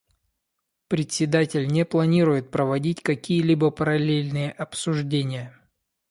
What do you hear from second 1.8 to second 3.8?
планирует проводить какие-либо